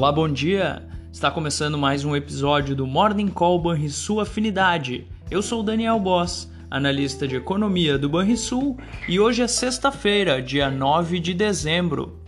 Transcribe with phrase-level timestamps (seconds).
[0.00, 0.82] Olá, bom dia!
[1.12, 5.06] Está começando mais um episódio do Morning Call Banrisul Afinidade.
[5.30, 11.20] Eu sou Daniel Boss, analista de economia do Banrisul, e hoje é sexta-feira, dia 9
[11.20, 12.18] de dezembro.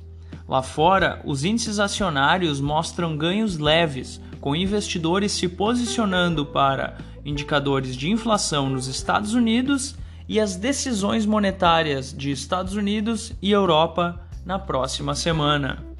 [0.46, 8.10] Lá fora, os índices acionários mostram ganhos leves, com investidores se posicionando para indicadores de
[8.10, 9.96] inflação nos Estados Unidos
[10.28, 15.91] e as decisões monetárias de Estados Unidos e Europa na próxima semana.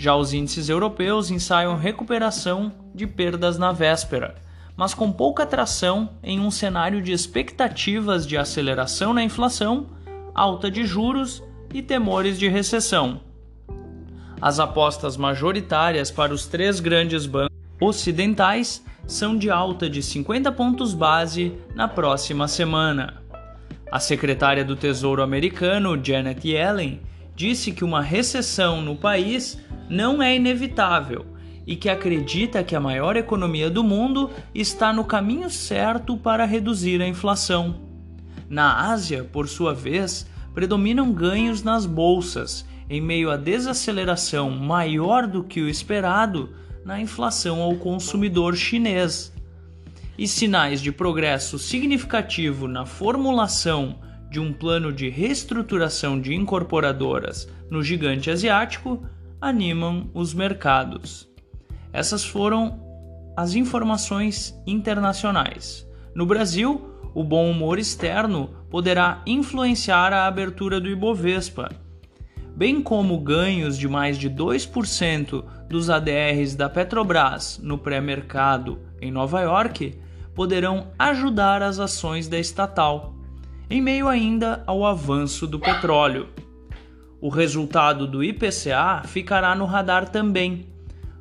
[0.00, 4.34] Já os índices europeus ensaiam recuperação de perdas na véspera,
[4.74, 9.88] mas com pouca atração em um cenário de expectativas de aceleração na inflação,
[10.34, 11.42] alta de juros
[11.74, 13.20] e temores de recessão.
[14.40, 20.94] As apostas majoritárias para os três grandes bancos ocidentais são de alta de 50 pontos
[20.94, 23.22] base na próxima semana.
[23.92, 27.02] A secretária do Tesouro americano, Janet Yellen,
[27.36, 29.58] disse que uma recessão no país
[29.90, 31.26] não é inevitável
[31.66, 37.02] e que acredita que a maior economia do mundo está no caminho certo para reduzir
[37.02, 37.80] a inflação.
[38.48, 45.44] Na Ásia, por sua vez, predominam ganhos nas bolsas, em meio à desaceleração maior do
[45.44, 46.50] que o esperado
[46.84, 49.32] na inflação ao consumidor chinês.
[50.18, 53.98] E sinais de progresso significativo na formulação
[54.30, 59.04] de um plano de reestruturação de incorporadoras no gigante asiático
[59.40, 61.28] animam os mercados.
[61.92, 62.78] Essas foram
[63.36, 65.86] as informações internacionais.
[66.14, 71.70] No Brasil, o bom humor externo poderá influenciar a abertura do Ibovespa,
[72.54, 79.40] bem como ganhos de mais de 2% dos ADRs da Petrobras no pré-mercado em Nova
[79.40, 79.98] York
[80.34, 83.14] poderão ajudar as ações da estatal,
[83.68, 86.28] em meio ainda ao avanço do petróleo.
[87.20, 90.66] O resultado do IPCA ficará no radar também,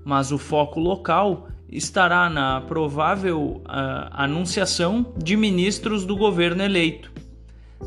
[0.05, 7.11] mas o foco local estará na provável uh, anunciação de ministros do governo eleito.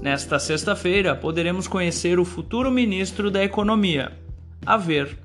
[0.01, 4.13] Nesta sexta-feira, poderemos conhecer o futuro ministro da Economia.
[4.65, 5.19] A ver.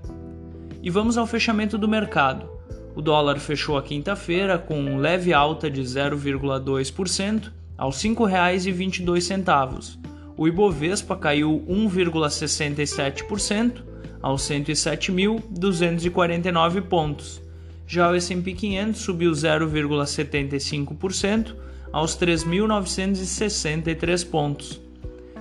[0.81, 2.50] E vamos ao fechamento do mercado.
[2.96, 10.06] O dólar fechou a quinta-feira com leve alta de 0,2% aos R$ 5,22
[10.38, 13.84] o Ibovespa caiu 1,67%
[14.22, 17.42] aos 107.249 pontos.
[17.88, 21.56] Já o S&P 500 subiu 0,75%
[21.92, 24.80] aos 3.963 pontos.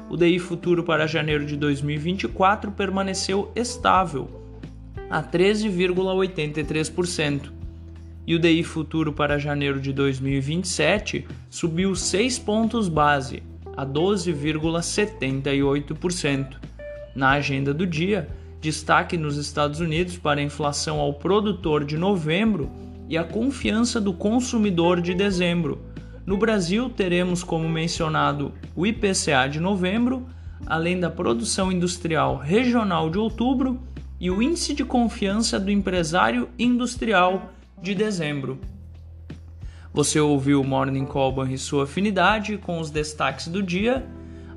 [0.09, 4.31] O DI futuro para janeiro de 2024 permaneceu estável
[5.11, 7.53] a 13,83%.
[8.27, 13.43] E o DI futuro para janeiro de 2027 subiu 6 pontos base
[13.77, 16.57] a 12,78%.
[17.15, 18.29] Na agenda do dia,
[18.61, 22.69] destaque nos Estados Unidos para a inflação ao produtor de novembro
[23.09, 25.81] e a confiança do consumidor de dezembro.
[26.25, 30.27] No Brasil, teremos como mencionado o IPCA de novembro,
[30.67, 33.81] além da produção industrial regional de outubro
[34.19, 38.59] e o índice de confiança do empresário industrial de dezembro.
[39.97, 44.07] Você ouviu o Morning Call e sua afinidade com os destaques do dia.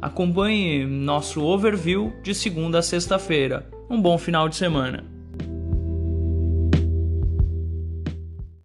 [0.01, 3.65] Acompanhe nosso overview de segunda a sexta-feira.
[3.89, 5.05] Um bom final de semana.